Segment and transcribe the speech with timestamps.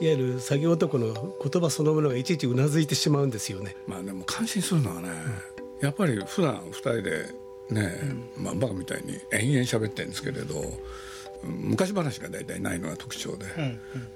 [0.00, 3.76] いわゆる作業男の言葉そのものがいちいちうなずいてしまうんですよね。
[3.86, 5.08] まあでも感心するのはね、
[5.80, 7.28] やっぱり普段二人で
[7.70, 7.92] ね、
[8.36, 10.62] まあバカみたいに延々喋ってるんですけれど。
[11.46, 13.46] 昔話が大体ないのが特徴で、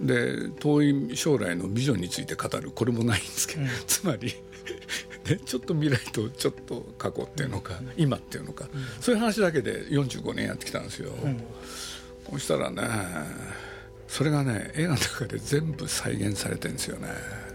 [0.01, 2.71] で遠い将来のビジョンについて語る。
[2.71, 4.35] これもないんですけど、つまり
[5.29, 8.69] ね、ちょっと未来とちょっと過去っていうのか、今っていうのか、
[9.01, 11.13] そういう話だけで45年やってきたんですよ、
[12.31, 12.83] そしたらね
[14.09, 17.09] それがね映画の中で全部再現されてるんですよね、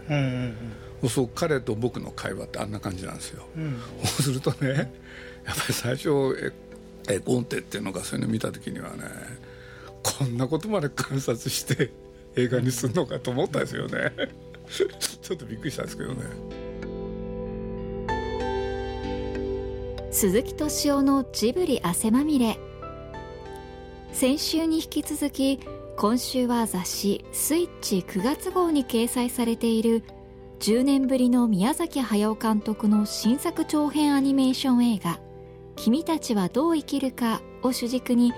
[0.08, 0.56] うんうん
[1.02, 4.68] うん、そう彼と僕の会話ってあんな感じなんですよ、うん、そうするとね
[5.44, 6.54] やっぱり最初
[7.08, 9.04] 絵コンテっていうのがそういうの見た時にはね
[10.02, 11.90] こんなことまで観察して
[12.36, 14.12] 映画にするのかと思ったんですよね。
[14.68, 16.24] ちょっとびっくりしたんですけどね。
[20.10, 22.58] 鈴木敏夫のジブリ汗まみれ。
[24.12, 25.58] 先週に引き続き
[25.96, 30.02] 今週は雑誌「スイッチ」9月号に掲載されている
[30.58, 35.20] 10年ぶりの宮崎駿監督の新作長編アニメーション映画
[35.76, 38.32] 「君たちはどう生きるか」を主軸に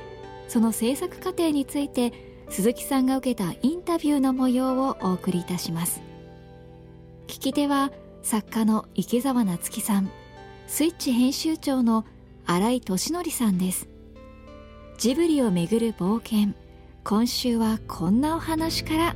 [0.48, 2.12] その制作過程について
[2.50, 6.02] 鈴木さんが受けたインタビューの模様をお送りいたします。
[7.26, 7.90] 聞き手は
[8.22, 10.10] 作家の池澤夏樹さん
[10.66, 12.04] スイッチ編集長の
[12.44, 13.88] 新井俊則さんです。
[14.98, 16.54] ジブリをめぐる冒険
[17.08, 19.14] 今週はこんなお話から。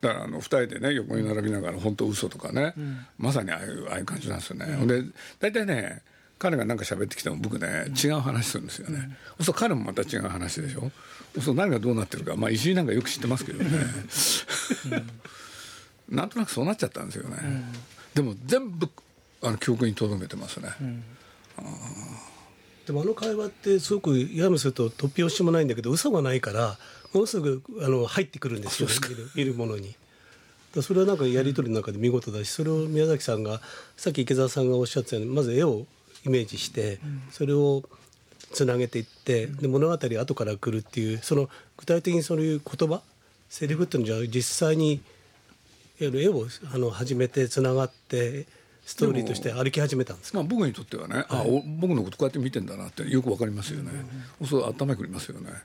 [0.00, 5.02] だからあの2人でね横に並びながら本当嘘とかね、うん、まさにああいうああいう感じなんですよね、うん、で
[5.40, 6.02] 大体ね
[6.38, 10.92] 彼が何か喋ってきても僕ね違う話するんですよね、うん、そう彼もまた違う話でしょ？
[11.40, 13.70] そう何がどうなってるかまあ石井なんかよく知ってますけどね、
[16.08, 17.38] うん、 なんとなくそうなっちゃったんですよね、
[18.14, 18.88] でも全部
[19.42, 21.02] あの記憶に留めてますね、うん、
[22.86, 26.78] でもあの会話ってすごくやむすると突拍子もないんだけど嘘がないから
[27.12, 28.88] ものすぐあの入ってくるんですよ
[29.34, 29.94] 見るものに。
[30.82, 33.60] それはなんかやり取りの中で見事だしそれを宮崎さんが
[33.96, 35.84] さっき池澤さんがおっしゃったようにまず絵を
[36.24, 37.00] イメージして
[37.32, 37.82] それを
[38.52, 43.00] つなげていってで物語後から来るっていうその具体的にそういう言葉
[43.48, 45.00] セリフっていうのじゃ実際に
[46.00, 48.46] 絵をあの始めてつながって
[48.90, 51.44] ストーリーとして歩き始めたんですまあ、僕にとってはね、はい、あ
[51.78, 53.92] 僕のことこうやって見てんだなってよくわかりますよね、
[54.40, 55.48] うん、そう頭くりますよね。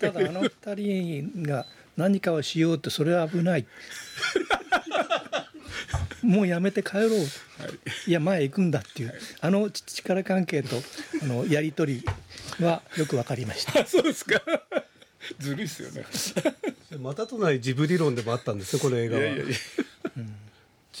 [0.00, 1.64] ただあの二人が
[1.96, 3.66] 何かをしようってそれは危ない。
[6.22, 7.20] もうやめて帰ろう、はい、
[8.08, 10.82] いや前行くんだっていう、はい、あの力関係と
[11.22, 12.06] あのやり取り
[12.64, 13.72] はよくわかりました。
[13.86, 14.42] そうですか。
[15.38, 16.04] ずるいっすよね。
[16.98, 19.22] またとないジブリ論でもあったんですよこの映画は。
[19.22, 19.54] いやいやいや。
[19.78, 19.95] うん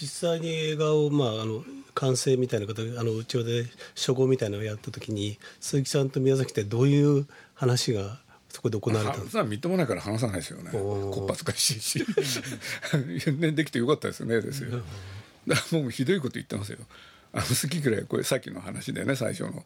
[0.00, 1.64] 実際に映画を、まあ、あの
[1.94, 3.64] 完成みたいなことあのうちで
[3.94, 8.18] 初号みたいなのをやった時に鈴木さんと宮崎ってどういう話が
[8.50, 10.70] そこで行われたんですかみっともないから話さないですよね。
[10.72, 12.04] こっぱずかしいし。
[13.38, 14.40] ね、できてよかったですね。
[14.40, 14.82] ですよ
[15.46, 16.78] だからもうひどいこと言ってますよ。
[17.32, 19.64] あの好き嫌いこれさっきの話でね最初の。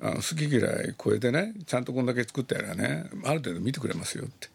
[0.00, 4.48] あの好き嫌い超えてねちゃんとこんだけ作ったらねある程度見てくれますよって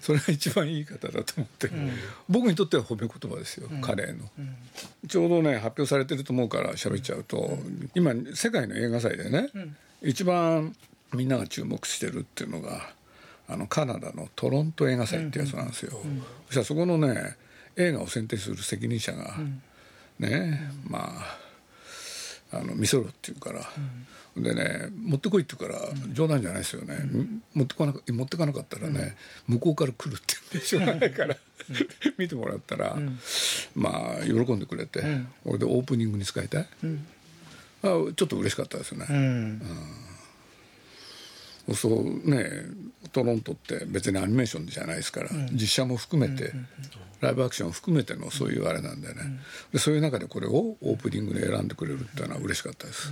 [0.00, 1.90] それが一番いい方だと思って、うん、
[2.28, 4.56] 僕にとっては褒め言葉ですよ、うん、彼への、うん、
[5.08, 7.58] ちょうどね発表されてると思うから喋っちゃうと、
[7.94, 9.48] 今世界の映画祭でね、
[10.02, 10.74] 一番
[11.14, 12.90] みんなが注目してるっていうのが
[13.48, 15.92] あのカナダのトロント映画祭ってやつなんですよ、
[16.46, 17.36] そしたらそこのね
[17.76, 19.34] 映画を選定する責任者が、
[20.18, 21.46] ねまあ
[22.52, 23.60] あのミソロっていうから、
[24.36, 29.16] でね持ってこいって言うから冗談じゃないですよね、うん、持ってこな持ってかなかったらね、
[29.48, 31.36] うん、向こうから来るって言ってしょうがないから。
[32.16, 33.18] 見てもらったら、うん、
[33.74, 35.02] まあ喜んでくれて、
[35.42, 36.66] これでオープニングに使いたい、あ
[37.82, 39.06] ちょっと嬉しかったですね。
[39.08, 39.62] うん。
[41.74, 42.48] そうね
[43.12, 46.52] トロントって別にアニメーションじゃないですから、実写も含めて、
[47.20, 49.14] ライブアクションを含めてのそういうあれなんでね、
[49.72, 53.10] でそういう中でこれをオープニングで選んでくれるっていうのは嬉しかったです。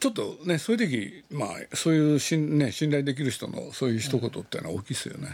[0.00, 5.28] ちょっとねそういう時まあそういうしん、ね、信頼できる人のそういう一言っていうのは大きいですよね。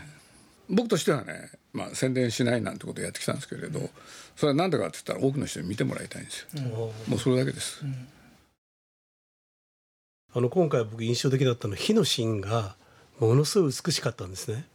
[0.69, 3.79] 僕としてはね、まあ、宣伝しないなんてことをやってきたんですけれど
[4.35, 6.63] それは何でかって言ったら多くの人に見てもらいたいんですよ、
[7.07, 8.09] もうそれだけです、うん、
[10.35, 12.75] あの今回僕印象的だったのは火のシーンが
[13.21, 14.67] ものすごい美しかったんですね。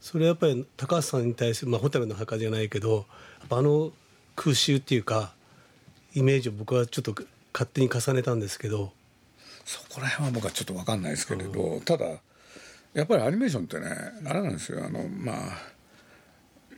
[0.00, 3.06] それはやっぱり高橋さんに対する、まあ、ホテルの墓じゃないけど
[3.48, 3.92] あの
[4.36, 5.32] 空襲っていうか
[6.14, 7.14] イメージを僕はちょっと
[7.54, 8.92] 勝手に重ねたんですけど
[9.64, 12.06] そこら辺は僕はちょっと分かんないですけれど、ただ
[12.94, 13.86] やっぱりアニメーションってね
[14.26, 14.84] あれなんですよ。
[14.84, 15.36] あのまあ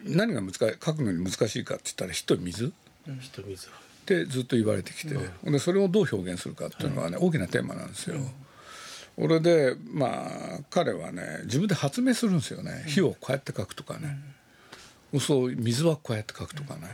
[0.05, 2.73] 何が難書くのに難しいかって言ったら火と水、
[3.21, 3.67] 火と水。
[3.67, 3.71] っ
[4.06, 8.17] てずっと言われてきて、うん、でそれをどう表現するかっていうのはね、大きなテーマなんですよ。
[9.17, 12.85] 俺でまあ彼はね自分で発明するんですよね。
[12.87, 14.17] 火をこうやって描くとかね、
[15.12, 16.89] うん、そう水はこうやって描くとかね、うん、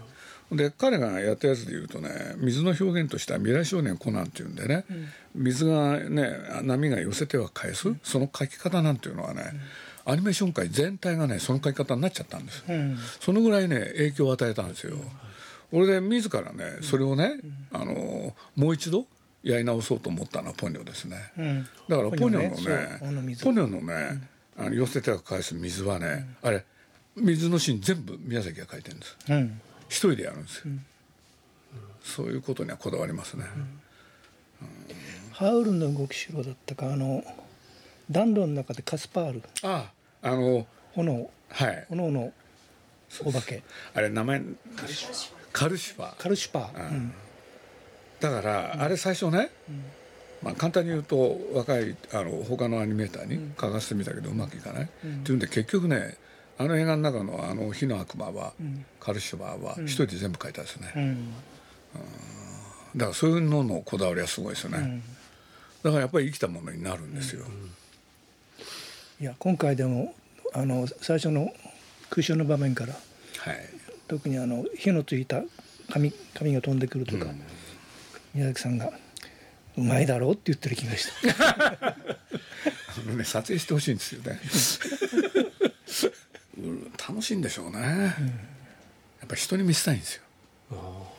[0.56, 6.30] で彼がやったやつでいうとね水の表現としては未来少年コナンっていうんでね、うん、水がね
[6.62, 9.44] 波が寄せては返す、その描き方なんていうのはね、
[10.04, 12.64] アニメーション界全体がねその描き方になっちゃったんです、
[13.20, 14.96] そのぐらいね影響を与えたんですよ、
[15.72, 17.40] 俺で自らねそれをね、
[17.72, 19.06] あのもう一度
[19.42, 22.98] やり直そうと思ったのはポニョですね、うん、だからポニョのね
[23.42, 26.64] ポニョのね、あの寄せては返す水はね、あれ
[27.16, 29.60] 水のシーン全部宮崎が書いてるんです、うん、
[29.92, 30.64] 一人でやるんですよ、
[32.02, 33.44] そういうことにはこだわりますね、
[35.32, 37.22] ハウルの動きしろだったかあの
[38.10, 39.42] 暖炉の中でカスパール。
[39.62, 39.90] あ
[40.22, 41.86] ああの炎はい。
[41.90, 42.32] 炎の
[43.24, 43.62] お化け。
[43.94, 44.42] あれ名前
[44.76, 45.06] カルシ
[45.92, 46.16] ファー。
[46.16, 47.12] カルシファー、うん。
[48.20, 49.50] だから、あれ最初ね、
[50.42, 56.16] まあ、簡単に言うと若いあの他のアニメーターに書かせてみたけどうまくいかない、っていうんで結局ね
[56.62, 58.52] あの映画の中の「あの火の悪魔は」
[59.00, 61.32] カルシュバーは一人で全部書いたですね、うん。
[62.96, 65.02] だからそういうののこだわりはすごいですよね、
[65.82, 67.44] だからやっぱり生きたものになるんですよ、
[69.20, 70.14] いや今回でも
[70.52, 71.52] あの最初の
[72.10, 73.68] 空襲の場面から、はい、
[74.06, 75.42] 特にあの火のついた
[75.90, 77.26] 紙紙が飛んでくるとか、
[78.34, 78.92] 宮崎さんが
[79.76, 81.96] 「うまいだろう」って言ってる気がした。
[82.94, 84.38] あのね撮影してほしいんですよね
[87.08, 88.32] 楽しいんでしょうね、うん、や
[89.24, 90.22] っぱ人に見せたいんですよ、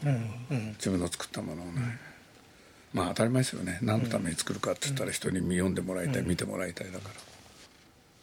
[0.04, 0.10] うん。
[0.52, 1.98] うん、自分の作ったものをね、
[2.94, 3.80] まあ当たり前ですよね。
[3.82, 7.10] 何のために作るかって言ったら人に読んでもらいたい、見てもらいたいだか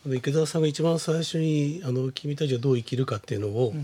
[0.07, 0.15] ら。
[0.15, 0.63] 池澤さん。
[0.63, 3.75] が一番最初にあの「君たちはどう生きるか」っていうのを、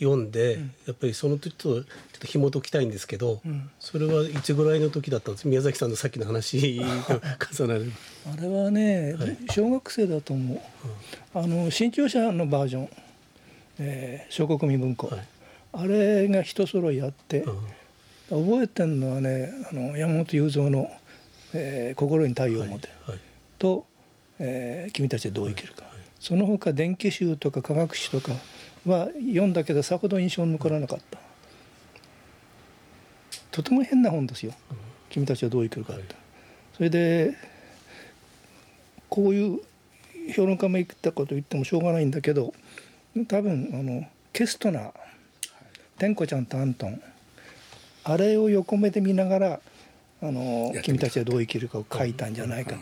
[0.00, 1.84] 読んで、うん、やっぱりその時とちょっ
[2.18, 5.46] と紐解きたいんですけど、うん、それはいつぐらいの時だったんです？
[5.46, 6.80] 宮崎さんのさっきの話
[7.52, 7.92] 重なる。
[8.32, 10.60] あれはね、はい、小学生だと思う、
[11.36, 12.88] うん、あの新潮社のバージョン、
[13.78, 15.26] えー、小国民文庫、はい、
[15.72, 17.44] あれが一揃いあって、
[18.30, 20.90] 覚えてるのはねあの山本雄三の、
[21.52, 23.18] えー「心に太陽を持て」はい、
[23.58, 23.86] と、
[24.38, 25.84] えー「君たちはどう生きるか」
[26.20, 28.32] その他電気集とか科学史とか
[28.86, 31.18] は読んだけどさほど印象に残らなかった。
[33.50, 34.76] とても変な本ですよ、うん、
[35.10, 36.14] 君たちはどう生きるかって、はい、
[36.76, 37.34] それで
[39.08, 39.60] こういう
[40.32, 42.54] 評論家も言ったこと言ってもしょうがないんだけど
[43.26, 44.92] 多分あのケストナー
[45.98, 47.02] 天子ちゃんとアントン
[48.04, 49.60] あれを横目で見ながら
[50.22, 52.76] あの君たちはどう生きるかを書いたんじゃないか、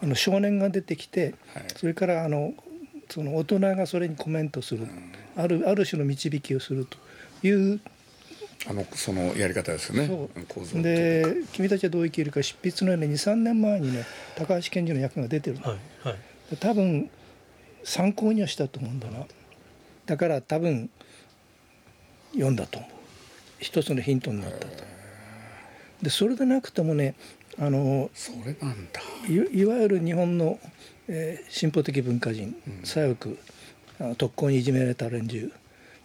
[0.00, 1.34] あの少年が出てきて、
[1.76, 2.54] それからあの
[3.08, 4.86] その大人がそれにコメントする、
[5.36, 6.98] あるある種の導きをすると
[7.46, 7.80] いう。
[8.66, 10.28] あのそのやり方ですよね。
[10.82, 11.24] で
[11.54, 15.78] 「君たちはどう生きるか」執筆のように23年前にね高橋賢治の役が出てるの、はい
[16.08, 16.16] は
[16.52, 17.08] い、多分
[17.84, 19.26] 参考にはしたと思うんだな。
[20.06, 20.90] だから多分
[22.32, 22.90] 読んだと思う。
[23.60, 24.84] 一つのヒントになったと。
[26.02, 27.14] でそれでなくてもね
[27.60, 29.00] あのそれなんだ。
[29.28, 30.58] いわゆる日本の
[31.10, 33.34] えー、進歩的文化人、左翼
[34.18, 35.50] 特攻にいじめられた連中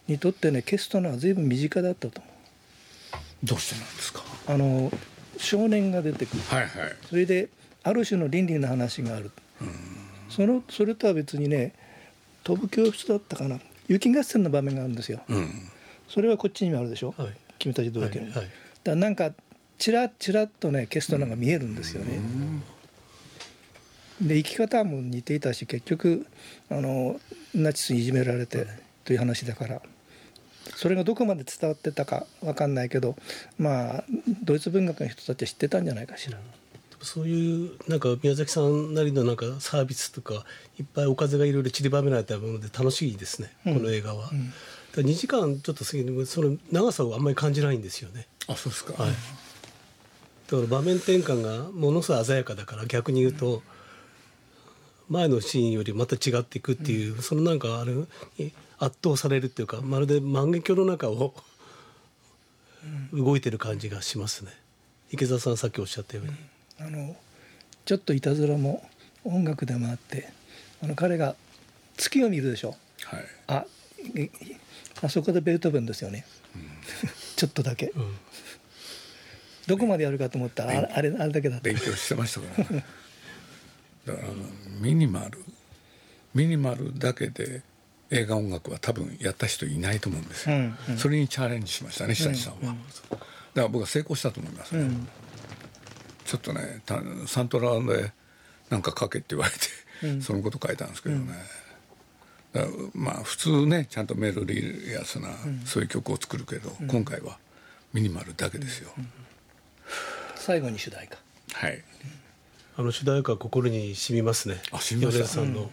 [0.08, 3.46] にとってねケストナーは随分身近だったと思う。
[3.46, 4.22] どうしてなんですか？
[4.46, 4.90] あの
[5.36, 6.70] 少年が出てくる、はいはい、
[7.06, 7.50] それで
[7.82, 9.30] ある種の倫理の話がある。
[10.30, 11.74] そのそれとは別にね
[12.42, 13.60] 飛ぶ教室だったかな。
[13.88, 15.50] 雪合戦の場面があるんですよ、うん、
[16.08, 18.50] それはこっちにもあるでしょ、はい、君たちどうやってる、はいはい、
[18.82, 19.32] だなんか
[19.78, 22.16] ちらちらっとねケストナーが見えるんですよね、
[24.20, 24.28] うん。
[24.28, 26.26] で生き方も似ていたし結局
[26.70, 27.20] あの
[27.54, 28.66] ナチスにいじめられて
[29.04, 29.82] という話だから
[30.76, 33.16] それがどこまで伝わってたか分かんないけど
[33.58, 34.04] まあ
[34.42, 36.38] ドイツ文学の人たちは知ってたんじゃないかしら。
[37.02, 40.46] そういうなんか宮崎さんなりのなんかサービスとか
[40.78, 44.30] いっぱいおかずがいろいろ散りばめられたもので楽しいですね、うん、この映画は。
[44.96, 48.26] うん、2時間ちょっと過ぎてその長さをあんまり感じないんですよね。
[48.48, 49.12] あそうですか、はい、
[50.50, 53.62] だから場面転換がものすごい鮮やかだから逆に言うと、
[55.08, 57.92] 前のシーンよりまた違っていくっていう、うん、そのなんかあれ
[58.78, 61.34] 圧倒されるっていうかまるで万華鏡の中を
[63.12, 64.50] 動いてる感じがしますね。
[65.12, 66.32] 池澤さんさっきおっしゃったように、
[66.80, 67.16] うん、あの
[67.84, 68.88] ちょっといたずらも
[69.24, 70.28] 音楽でもあって
[70.82, 71.36] あの彼が
[71.96, 72.74] 月を見るでしょ、
[73.04, 73.64] はい、あ
[75.02, 76.62] あそこでベートーベンですよね、うん、
[77.36, 77.92] ちょっとだけ、
[79.66, 81.64] どこまでやるかと思ったらあれあれだけだった。
[81.64, 82.84] 勉強してましたから、ね
[84.06, 84.28] だから
[84.80, 85.44] ミニマル
[86.34, 87.62] ミニマルだけで
[88.10, 92.68] 映画音楽は多分やった人いないと思うんですよ、うんうん、それにチャレンジしましたね久地さんは、うん。
[92.68, 92.78] うん、
[93.10, 93.20] だか
[93.54, 95.08] ら僕は成功したと思いますね、うん、
[96.24, 96.82] ちょっとね
[97.26, 98.12] サントラで
[98.70, 101.34] なんか書けって言われて、そのこと書いたんですけどね、
[102.94, 105.28] まあ普通ねちゃんとメロディーやすな、
[105.66, 107.38] そういう曲を作るけど、今回は
[107.92, 108.90] ミニマルだけですよ、
[110.36, 111.18] 最後に主題歌。
[111.52, 111.82] はい。
[112.76, 114.60] あの主題歌心に染みますね。
[114.72, 115.26] あ染みました。
[115.26, 115.70] さんの、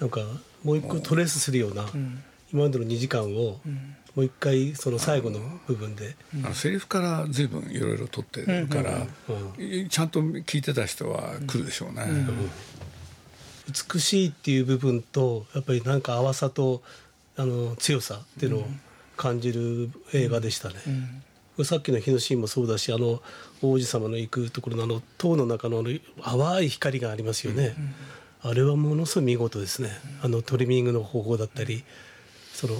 [0.00, 0.20] なんか
[0.62, 1.86] もう一個トレースするような、
[2.52, 3.60] 今までの2時間を、
[4.14, 9.06] もう一回その最後の部分で、あのセリフから随分いろいろ取ってるから、
[9.88, 12.04] ちゃんと聞いてた人は来るでしょうね、
[13.94, 16.82] 美しいっていう部分とやっぱりなんか淡さと
[17.36, 18.66] あの強さっていうのを
[19.16, 20.74] 感じる映画でしたね、
[21.64, 23.20] さっきの日のシーンもそうだしあの
[23.60, 25.90] 王子様の行くところのあの塔の中のあの
[26.22, 27.76] 淡い光がありますよね、
[28.42, 29.90] あれはものすごい見事ですね。
[30.22, 31.84] あのトリミングの方法だったり
[32.52, 32.74] その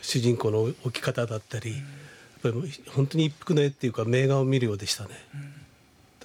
[0.00, 1.82] 主人公の置き方だったり、やっ
[2.42, 2.54] ぱり
[2.90, 5.10] 本当に一服の絵っていうか名画を見るようでしたね、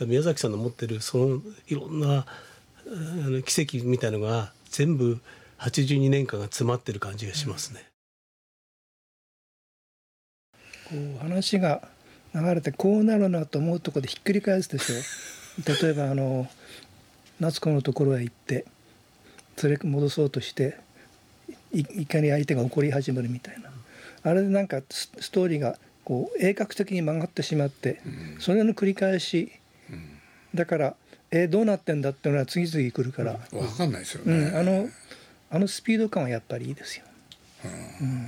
[0.02, 2.26] 宮崎さんの持ってるそのいろんなあ
[2.86, 5.20] の奇跡みたいのが全部
[5.60, 7.86] 82年間が詰まってる感じがしますね。
[10.90, 11.82] こう話が
[12.34, 14.96] 流れてこうなるなと思うところでひっくり返すでしょ。
[15.84, 16.50] 例えばあの
[17.40, 18.66] 夏子のところへ行って
[19.62, 20.78] 連れ戻そうとして
[21.74, 23.72] いいかに相手が怒り始めるみたいな。
[24.24, 28.02] あれでなんかスストーリーがこう鋭角的に曲がってしまって、
[28.40, 29.52] それの繰り返し、
[30.54, 30.96] だから
[31.32, 34.90] えーどうなってんだっていうのは次々来るから、分かんないですよね、うん、あの
[35.52, 37.06] あのスピード感はやっぱりいいですよ。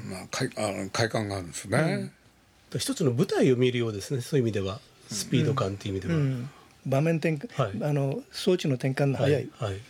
[0.10, 2.12] まあ、快あの快感があるんですね、
[2.78, 4.80] 一つの舞台を見るようですねそういう意味では。
[5.10, 6.20] スピード感っていう意味では。
[6.20, 6.50] うん。
[6.86, 7.90] 場面転換、はい。
[7.90, 9.72] あの装置の転換の早い、はい。
[9.72, 9.82] はい。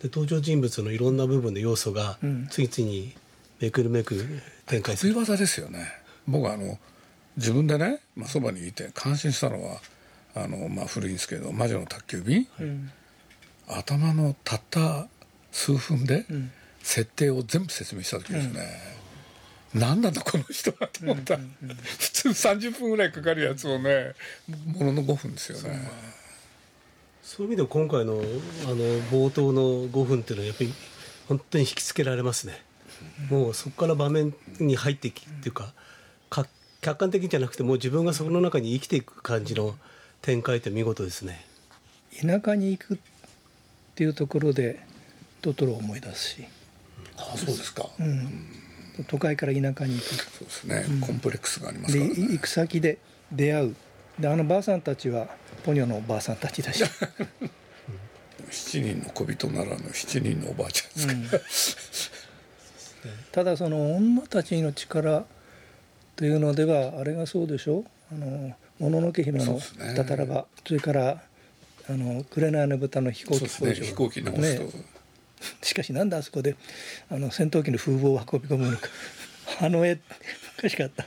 [0.00, 2.46] で登場人物のいろんな部分の要素がうん。
[2.50, 3.14] 次々に
[3.60, 4.24] めくるめく
[4.66, 5.88] 展開する、得意技ですよね。
[6.26, 6.78] 僕はあの
[7.36, 9.80] 自分でね、まあ、そばにいて感心したのは
[10.34, 12.90] あの、まあ、古いんですけど「魔女の宅急便」うん。
[13.68, 15.08] 頭のたった
[15.52, 16.24] 数分で
[16.82, 18.66] 設定を全部説明した時ですね、
[19.74, 24.14] 何なんだこの人はと思った、普通30分ぐらいかかるやつをね
[24.66, 25.90] ものの5分ですよね。
[27.22, 27.46] そう。
[27.46, 28.76] いう意味では今回のあの
[29.10, 30.72] 冒頭の5分っていうのはやっぱり
[31.28, 32.62] 本当に引きつけられますね、
[33.30, 35.74] もうそこから場面に入っていきっていうか
[36.30, 36.46] か
[36.80, 39.74] 客観的じゃなくてもう自分がそこの中に生きていく感じの
[40.22, 41.44] 展開って見事ですね。
[42.18, 42.98] 田舎に行くっ
[43.94, 44.80] ていうところで
[45.42, 46.44] トトロを思い出すし、
[47.18, 48.67] あそうですか、うん
[49.06, 50.14] 都会から田舎に行く。
[50.14, 52.06] そうですね、コンプレックスがありますね。
[52.06, 52.98] 行く先で
[53.32, 53.76] 出会う。
[54.18, 55.28] であのばあさんたちは
[55.64, 56.82] ポニョのばあさんたちだし、
[58.50, 62.10] 7人の小人ならぬ7人のおばあちゃんです
[63.00, 65.24] から、ただその女たちの力
[66.16, 69.60] というのではあれがそうでしょあのもののけ姫の
[69.94, 71.22] たたらばそれから
[71.88, 73.74] あの紅の豚の飛行機ね。
[73.74, 74.97] 飛行機直すと、ね
[75.62, 76.56] しかしなんであそこで
[77.10, 78.88] あの戦闘機の風貌を運び込むのか。
[79.60, 79.98] あの絵
[80.58, 81.04] おかしかった。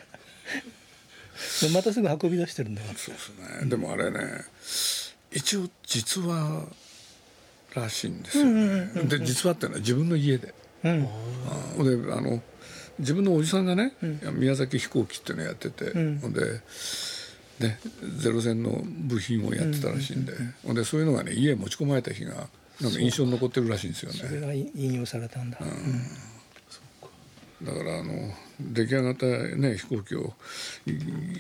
[1.62, 3.30] で またすぐ運び出してるんだそうです
[3.64, 4.20] ね、でもあれね
[5.32, 6.68] 一応実話
[7.74, 11.08] らしいんですよね、で実話っていうのは自分の家で、うん。
[11.80, 12.44] あであの
[13.00, 13.94] 自分のおじさんがね、
[14.34, 16.20] 宮崎飛行機っていうのやってて、ん。
[16.20, 16.62] ほんで
[17.62, 17.80] ね、
[18.18, 20.34] ゼロ戦の部品をやってたらしいんで,、
[20.66, 22.48] ほんでそういうのがね家へ持ち込まれた日が
[22.80, 25.66] なんか印象に残ってるらしいんですよそれねが引用されたんだ、だ
[27.74, 30.34] からあの出来上がった、ね、飛行機を
[30.86, 30.92] い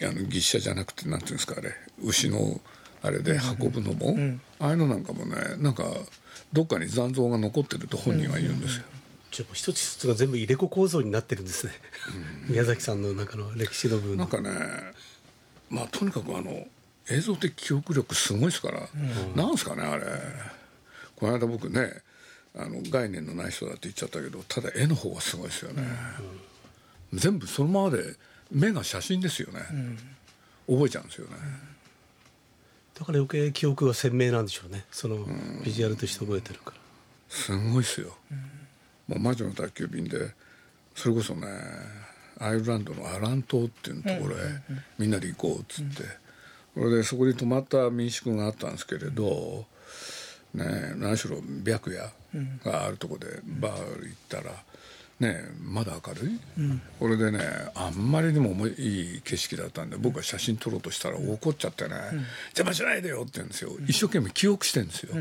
[0.05, 1.71] あの牛車じゃなくてなんていうんですかあれ。
[2.03, 2.59] 牛の
[3.03, 4.15] あれで運ぶのも、
[4.59, 5.85] ああいうのなんかもねなんか
[6.53, 8.83] どっかに残像が残ってると本人は言うんですよ、
[9.31, 11.73] じゃあ一つ一つが全部入れ子構造になってるんですね、
[12.47, 14.17] 宮崎さんの中の歴史の部分。
[14.17, 14.51] なんかね
[15.71, 16.67] まあとにかくあの
[17.09, 18.87] 映像的記憶力すごいですから、
[19.35, 20.03] なんですかねあれ
[21.21, 22.01] この間僕ね
[22.55, 25.83] あの概念のない人だって言っちゃったけどただ絵の方がすごいですよね、
[27.13, 28.15] 全部そのままで
[28.51, 29.61] 目が写真ですよね、
[30.67, 31.33] 覚えちゃうんですよね、
[32.99, 34.83] だから余計記憶が鮮明なんでしょうね。
[34.91, 35.25] その
[35.63, 36.77] ビジュアルとして覚えてるから、
[37.29, 38.17] すごいですよ、
[39.07, 40.31] もう魔女の宅急便で
[40.95, 41.47] それこそね
[42.39, 44.39] アイルランドのアラン島っていうところへ
[44.97, 46.03] みんなで行こうっつって、
[46.73, 49.67] それでそこに泊まった民宿があったんですけれど、
[50.53, 52.11] ね、何しろ白夜
[52.63, 54.51] があるとこでバー行ったら、
[55.19, 56.39] ね、まだ明るい、
[56.99, 57.39] これでね
[57.75, 61.95] あんまりにも重いいい景色だったんで僕が写真撮ろうとしたら怒っちゃってね
[62.57, 63.71] 「邪魔しないでよ」って言うんですよ。
[63.87, 65.15] 一生懸命記憶してるんですよ。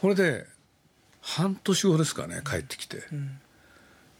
[0.00, 0.46] これで
[1.20, 3.02] 半年後ですかね帰ってきて、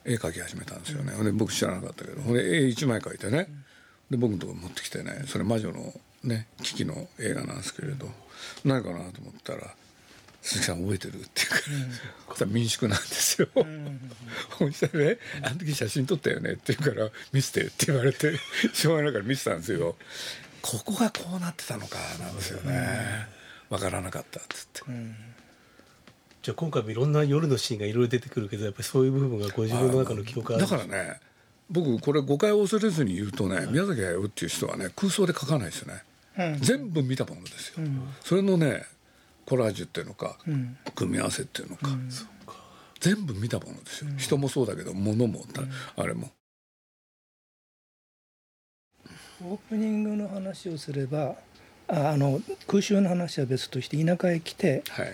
[0.04, 3.48] 絵描き始めたんですよね、で僕知らなかったけどほんで絵1枚描いてね。
[4.10, 8.08] で僕のとこ持ってきてねそれ魔女のね危機の映画なんですけれど
[8.64, 9.74] 何かなと思ったら
[10.42, 11.62] 鈴木さん覚えてる?」って言うから
[12.28, 13.48] 「そしたら民宿なんですよ」
[14.58, 18.38] そしたらね「あの時写真撮ったよね」って言うから「見せて」って言われて
[18.72, 19.96] しょうがないから見せたんですよ。
[20.62, 23.26] ここがこうなってたのかなんですよね。
[23.70, 24.82] 分からなかったっつって、
[26.42, 31.20] じゃあ今回もいろんな夜のシーンがいろいろ出てくるけどやっぱりそういう部分がご自分の中の記憶あるだからね
[31.70, 36.00] 僕これ誤解を恐れずに言うとね、宮崎駿っていう人はね空想で書かないですよね、うん、
[36.60, 38.84] 全部見たものですよ、うん、それのね
[39.46, 41.88] コラージュっていうのか、うん、組み合わせっていうのか,、
[43.00, 45.44] 全部見たものですよ、人もそうだけど物も、
[45.96, 46.30] あれも。
[49.42, 51.34] オープニングの話をすれば
[51.88, 55.08] あの空襲の話は別として田舎へ来て、はい、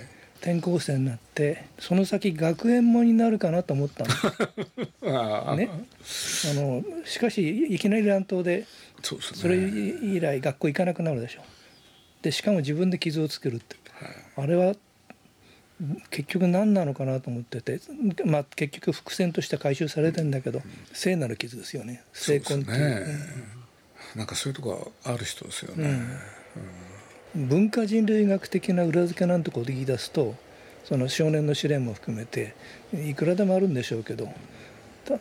[0.46, 4.26] 転校生になってその先学園もになるかなと思ったんです
[5.02, 5.56] ね、あ
[6.54, 8.64] のしかしいきなり乱闘で
[9.02, 11.42] そ,、それ以来学校行かなくなるでしょ。
[12.22, 14.74] でしかも自分で傷をつけるって、はい、あれは
[16.10, 17.80] 結局何なのかなと思ってて、
[18.24, 22.04] まあ、結局伏線として回収されてんだけど、うん、聖なる傷ですよね。
[22.12, 23.06] 聖魂っていう、ね、
[24.14, 26.85] なんかそういうとこある人ですよね、うん
[27.36, 30.34] 文化人類学的な裏付けなんてこと言い出すと
[30.84, 32.54] その少年の試練も含めて
[32.94, 34.32] いくらでもあるんでしょうけど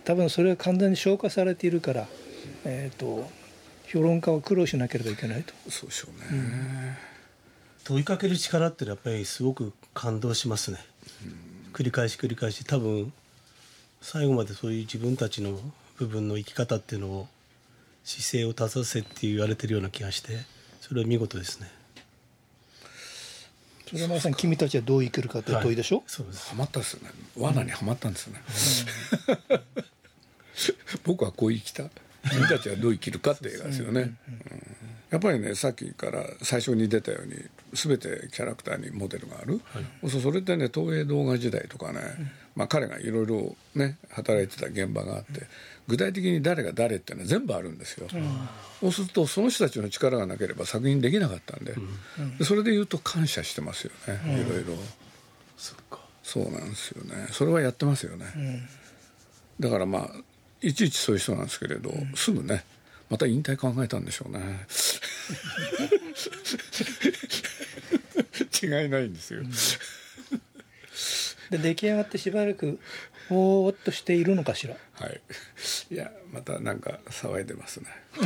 [0.05, 2.07] 多分それは完全に消化されているから、
[2.63, 3.29] えーと、
[3.87, 5.53] 評論家は苦労しなければいけないと。
[5.69, 6.95] そうでしょうね、うん、
[7.83, 10.79] 問いかける力ってやっぱりすごく感動しますね、
[11.23, 13.13] うん、繰り返し繰り返し多分
[14.01, 15.59] 最後までそういう自分たちの
[15.97, 17.27] 部分の生き方っていうのを
[18.03, 20.39] 姿勢を立たせって言われてるような気がして
[20.81, 21.84] それは見事ですね。
[23.87, 25.39] それまさに君たちはどう生きるか。
[25.39, 26.49] って問いでしょ、はい、そうです。
[26.49, 27.09] ハマったですよね。
[27.37, 28.41] 罠にはまったんですよね、
[29.49, 29.59] うん、
[31.03, 31.83] 僕はこう生きた
[32.31, 34.17] 君たちはどう生きるかって映画ですよね、うん、
[35.11, 37.35] やっぱりねさっきから最初に出たように
[37.73, 39.61] 全てキャラクターにモデルがある、
[40.01, 41.99] はい、それってね東映動画時代とかね、
[42.55, 45.41] まあ、彼がいろいろね働いてた現場があって、
[45.87, 48.47] 具体的に誰が誰っていうのは全部あるんですよ、うん、
[48.79, 51.73] そうするとその人たちの力がなければ作品できなかったんで。
[52.39, 54.75] うん、それで言うと感謝してますよね、うん、いろいろ。
[56.23, 57.27] そうなんですよね。
[57.31, 58.25] それはやってますよね、
[59.59, 60.09] だからまあ
[60.61, 62.63] いちいちそういう人なんですけれど、すぐね
[63.09, 64.65] また引退考えたんでしょうね。
[68.63, 69.43] 違いないんですよ、
[71.51, 72.79] で出来上がってしばらく
[73.29, 74.75] ぼーっとしているのかしら？
[74.93, 75.21] はい。
[75.91, 77.87] いやまたなんか騒いでますね。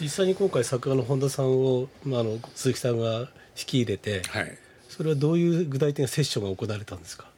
[0.00, 3.28] 実際に今回作画の本田さんを、まあ、あの鈴木さんが引
[3.66, 7.30] き入れて、はい、それはどういう具体的なセッションが行われたんですか？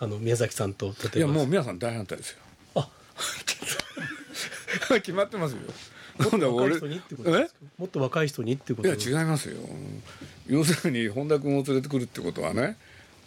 [0.00, 1.18] あの宮崎さんと例えば。
[1.18, 2.38] いやもう皆さん大反対ですよ。
[2.76, 2.88] あ。
[5.00, 5.58] 決まってますよ。
[6.18, 7.60] もっと若い人にってことですか？
[7.78, 9.56] もっと若い人にってこといや違いますよ。
[10.46, 12.76] 要するに本田君を連れてくるってことはね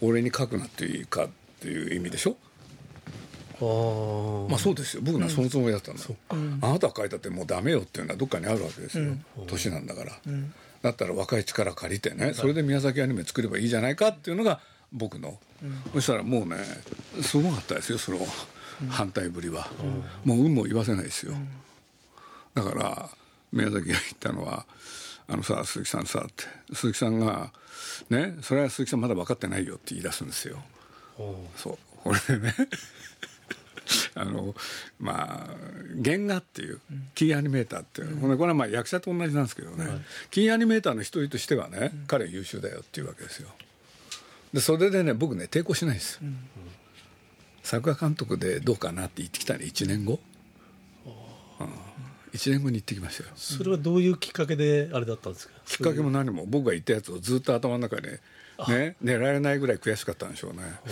[0.02, 1.30] 俺に書くなっていいかっ
[1.60, 2.36] ていう意味でしょ？
[3.64, 5.04] あまあそうですよ。
[5.04, 14.60] 僕はそのつもりだったんだ、うん、あなたが書いたってもうダメよっていうのはどっかにあるわけですよ、うん、年なんだから、うん、だったら若い力借りてねそれで宮崎アニメ作ればいいじゃないかっていうのが
[14.92, 15.40] 僕の、
[15.94, 16.58] そしたらもうね
[17.22, 18.20] すごかったですよその
[18.90, 19.68] 反対ぶりは、
[20.26, 21.34] もう運も言わせないですよ、
[22.54, 23.10] だから
[23.52, 24.66] 宮崎が言ったのは
[25.28, 27.52] 「あのさ鈴木さんさ」って鈴木さんが
[28.10, 30.62] ねそれは鈴木さんまだ分かってないよって言い出すんですよ。
[31.56, 31.78] そう。
[32.04, 32.56] これでね
[34.16, 34.56] あの
[35.00, 35.56] まあ
[36.04, 36.80] 原画っていう
[37.14, 40.02] キーアニメーターっていう、うん、これはまあ役者と同じなんですけどね、はい、
[40.32, 43.50] キーアニメーターの一人としてはね、うん、彼は優秀だよっていうわけですよ
[44.54, 46.38] でそれでね僕ね抵抗しないです、うん、
[47.64, 50.20] 作画監督でどうかなって言ってきたね1年後、
[51.06, 51.10] う
[51.64, 51.68] ん、
[52.34, 53.30] 1年後に行ってきましたよ。
[53.36, 55.54] それはどういうきっかけであれだったんですか？
[55.66, 58.20] きっかけも何も僕が言ったやつをずっと頭の中で
[58.68, 60.62] ね寝られないぐらい悔しかったんでしょうね。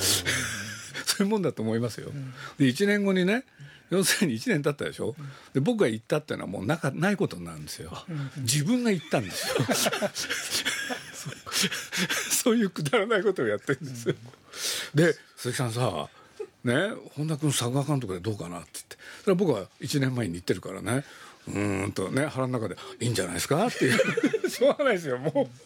[1.05, 2.11] そういうもんだと思いますよ、
[2.57, 3.43] で1年後にね
[3.89, 5.15] 要するに1年経ったでしょ？
[5.53, 7.91] で僕が言ったっていうのはもうなかないことになるんですよ。
[8.37, 9.55] 自分が言ったんですよ
[12.31, 14.15] そういうくだらないことをやってるんですよ。
[14.95, 16.07] で鈴木さんさ
[16.63, 18.97] ね本田君作画監督でどうかなって言って。
[19.23, 21.03] それは僕は1年前に言ってるからね。
[21.47, 23.99] うんとね腹の中で「いいんじゃないですか?」っていう。
[24.49, 25.59] しょうがないですよもう。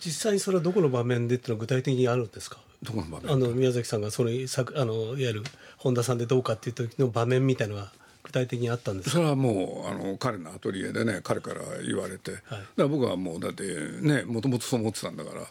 [0.00, 2.58] 実際にそれはどこの場面でっていうのは具体的にあるんですか？
[2.82, 3.32] どこの場面？
[3.32, 5.42] あの宮崎さんがそれあのいわゆる
[5.76, 7.92] 本田さんでどうかっていう時の場面みたいのは
[8.28, 13.62] 具体的にあったんですそれはもうあの彼のアトリエでね彼から言われて、はい、だから僕はもうだって
[14.02, 15.46] ねもともとそう思ってたんだから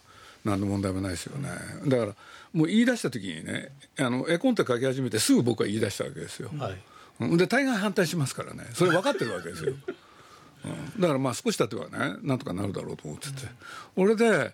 [0.45, 1.49] 何の問題もないですよね、
[1.87, 2.15] だから
[2.53, 8.65] もう言い出した時にねあの絵コンテ書き始めてすぐ僕は言い出したわけですよ、はい、で大概反対しますからね。
[8.73, 9.73] それ分かってるわけですよ。
[10.65, 13.47] うん、だからまあ少し経てばねなんとかなるだろうと思ってて、
[13.95, 14.53] うん、俺で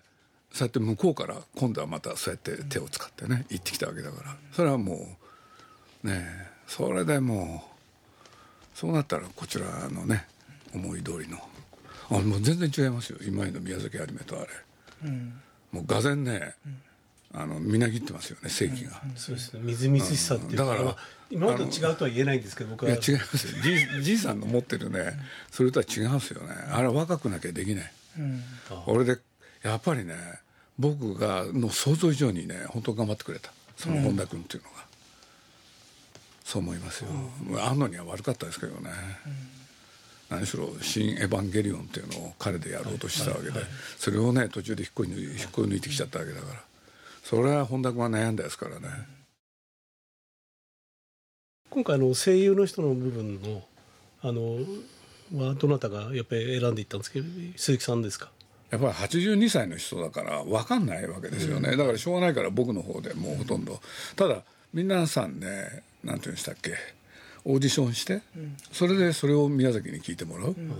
[0.52, 4.36] そうやって向こうから今度はまたそうやって手を使ってね行ってきたわけだから。
[4.52, 5.16] それはも
[6.02, 7.73] うねそれでもう
[8.74, 10.26] そうなったらこちらのね
[10.74, 11.38] 思い通りの。
[12.10, 13.18] あもう全然違いますよ。
[13.26, 14.48] 今井の宮崎アニメとあれ、
[15.04, 15.40] うん、
[15.72, 16.54] もうがぜんね、
[17.32, 19.60] あのみなぎってますよね正規が、そうですね。
[19.62, 20.96] みずみずしさっていうだから、
[21.30, 25.12] 今までと違うとは言えないんですけど僕はいや違いますよじじいさんの持ってるね
[25.50, 26.54] それとは違うんですよね。
[26.70, 28.42] あれ若くなきゃできない、うん、
[28.86, 29.16] 俺で
[29.62, 30.14] やっぱりね
[30.78, 33.50] 僕がの想像以上にね本当頑張ってくれた。
[33.76, 34.84] その本田君っていうのが、うん、
[36.44, 37.10] そう思いますよ、
[37.48, 38.90] うん、あんのには悪かったですけどね、
[40.28, 43.60] 何しろ「新エヴァンゲリオン」っていうのを彼でやろうとしてたわけで、
[43.98, 45.02] それをね途中で引っこ
[45.62, 46.62] 抜いてきちゃったわけだから。
[47.24, 48.88] それは本田君は悩んだですからね。
[51.70, 53.62] 今回の声優の人の部分の
[54.20, 54.58] あの
[55.34, 57.26] はどなたがやっぱり選んでいったんですけど
[57.56, 58.30] 鈴木さんですか？
[58.70, 63.80] やっぱり82歳の人だから分かんないわけですよね、うん、だからしょうがないから僕の方でもうほとんど。
[64.16, 64.42] ただ
[64.74, 66.76] 皆さんね何て言うんでしたっけ？
[67.44, 70.72] オーディションして、うん、それでそれを宮崎に聞いてもらう、うん、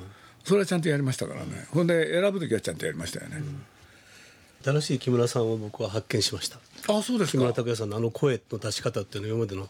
[0.45, 3.43] それはちゃんとやりましたからね、ほんで選ぶ時はちゃんとやりましたよね、
[4.65, 6.59] 新しい木村さんを僕は発見しました。
[6.89, 9.69] あそうです木村拓哉さんのあの声の出し方っていうの今までの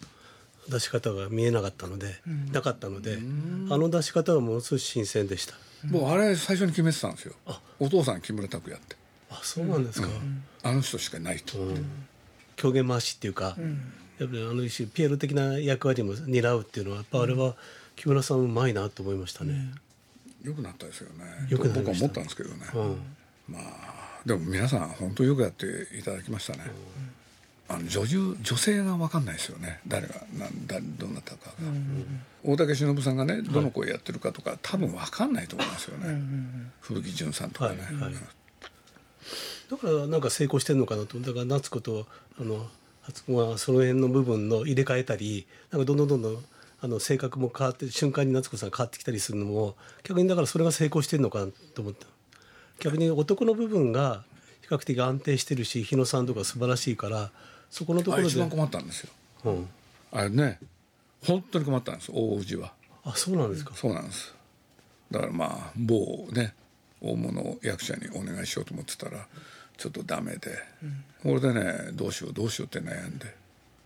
[0.69, 3.19] 出し方が見えなかったので、うん、なかったので、
[3.71, 5.55] あの出し方はものすごい新鮮でした。
[5.85, 7.35] もうあれ最初に決めてたんですよ。
[7.79, 8.97] お父さん木村拓哉って。
[9.31, 10.09] あ、そうなんですか。
[10.63, 11.59] あの人しかないと。
[12.57, 13.57] 狂言回しっていうか、
[14.19, 17.55] やっぱりあの一種ピエロ的な役割も担うっていうのはやっぱあれは
[17.97, 19.73] 木村さんうまいなと思いましたね。
[20.43, 21.25] よくなったですよね。
[21.49, 22.67] よく僕は思ったんですけどね。
[23.49, 25.67] まあでも皆さん本当よくやって
[25.99, 26.71] いただきましたね。
[27.67, 29.81] あの女優女性が分かんないですよね。
[29.89, 38.15] 誰がなんだどなたかが、うん、大竹しのぶさんがねどの声やってるかとか、はい、多分分かんないと思いますよね、うん、吹雪純さんとかね、はいはい、
[39.71, 41.19] だからなんか成功してるのかなと。
[41.21, 42.07] だから夏子と
[42.39, 42.65] あのま
[43.07, 46.45] あ、その辺の部分の入れ替えたりなんかどんどんどんどん
[46.81, 52.07] あの性格も変わって瞬間に夏子さん変わってきたりするのも逆にだからそれが成功してるのかなと思って
[52.81, 54.23] 逆に男の部分が
[54.61, 57.31] 比較的安定してるし日野さんとか素晴らしいから
[57.71, 58.29] そこのところで。
[58.29, 59.11] 一番困ったんですよ、
[59.45, 59.69] うん、
[60.13, 60.59] あれね
[61.27, 62.73] 本当に困ったんです大氏は。
[63.05, 63.75] あそうなんですか。
[63.75, 64.35] そうなんです。
[65.11, 66.55] だからまあ某ね
[67.01, 69.27] 大物役者にお願いしようと思ってたら
[69.77, 70.51] ちょっとダメで、
[70.83, 71.05] うん、
[71.39, 73.35] これでねどうしようどうしようって悩んで。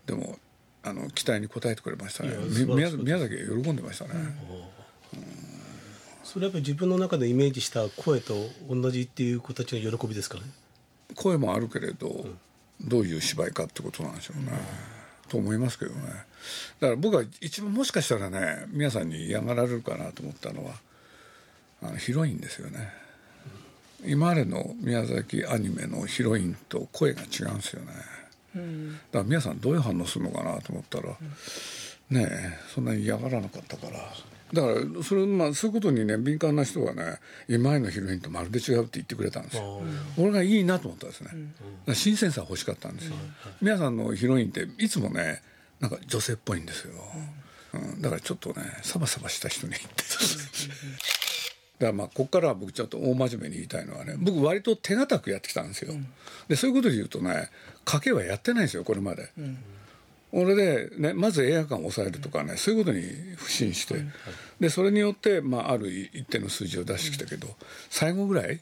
[0.05, 0.37] でも
[0.83, 2.31] あの期待に応えてくれましたね。
[2.65, 4.29] 宮宮崎は喜んでましたね、うん、うん、
[6.23, 8.33] それはやっぱり自分の中でイメージした声と
[8.69, 10.43] 同じっていう子たちの喜びですかね？
[11.15, 12.39] 声もあるけれど、うん。
[12.81, 14.53] どういう芝居かってことなんでしょうね、
[15.27, 15.99] と思いますけどね。
[16.79, 20.75] だから僕は一番もしかしたらね皆さんに嫌がられるかなと思ったのは
[21.83, 22.89] あのヒロインですよね
[24.05, 27.87] 今までの宮崎アニメのヒロインと声が違うんですよね、
[28.55, 31.09] だから皆さんどういう反応するのかなと思ったら、
[32.09, 33.99] ねえそんなに嫌がらなかったから。
[34.51, 39.81] だからそれ、まあ、そういうことにね敏感な人はね今までのヒロインとまるで違うって言ってくれたんですよ。
[40.17, 41.29] 俺がいいなと思ったんですね、
[41.85, 45.43] うん、新鮮さ欲しかったんですよ、うん、皆さんのヒロインっていつもね
[45.79, 46.93] なんか女性っぽいんですよ、
[47.75, 50.03] うん、うん、だからちょっとねサバサバした人に言って
[51.79, 55.93] だからまあここからは僕ちょっと大真面目に言いたいのはね僕割と手堅くやってきたんですよ、
[56.47, 57.49] でそういうことで言うとね
[57.85, 59.31] 賭けはやってないんですよこれまで、
[60.31, 63.03] 俺で、ね、まず映画館を抑えるとかねそういうことに
[63.37, 63.95] 不信して、
[64.59, 67.47] でそれによって、まあ、ある一定の数字を出してきたけど、
[67.89, 68.59] 最後ぐらい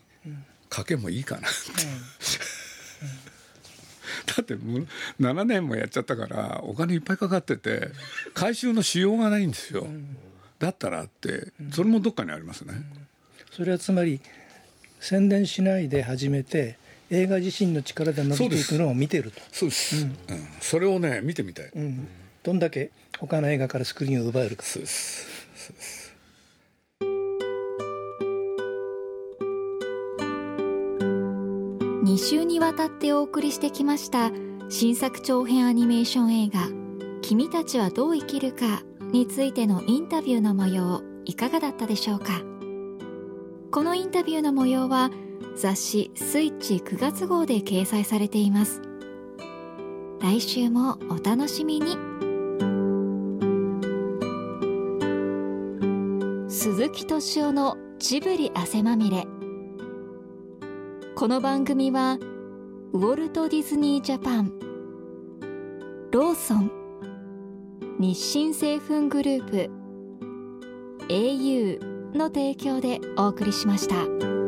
[0.69, 1.57] 賭けもいいかなって。
[4.25, 4.55] だって
[5.19, 7.89] 7年もやっちゃったからお金いっぱいかかってて
[8.33, 9.87] 回収のしようがないんですよ、
[10.59, 12.73] だったらってそれもどっかにありますね、
[13.57, 14.21] それはつまり
[14.99, 16.77] 宣伝しないで始めて
[17.09, 19.41] 映画自身の力で伸びていくのを見てると。
[19.51, 20.15] そうです、うん、
[20.61, 22.07] それをね見てみたい、うん、
[22.43, 24.63] どんだけ他の映画からスクリーンを奪えるか。
[24.63, 25.25] そうです。
[25.55, 26.13] そうです
[32.03, 34.31] 2週にわたってお送りしてきました
[34.69, 36.67] 新作長編アニメーション映画
[37.23, 42.56] 「君たちはどう生きるか」についてのインタビューの模様いかがだったでしょうか？
[43.71, 45.11] このインタビューの模様は
[45.57, 48.79] 「雑誌スイッチ9月号で掲載されています。
[50.21, 51.97] 来週もお楽しみに。
[56.47, 59.27] 鈴木敏夫のジブリ汗まみれ。
[61.15, 62.19] この番組は
[62.93, 64.53] ウォルト・ディズニー・ジャパン
[66.11, 66.71] ローソン
[67.99, 69.71] 日清製粉グループ
[71.09, 74.46] au の提供でお送りしました。